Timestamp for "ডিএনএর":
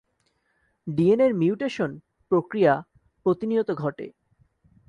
0.87-1.33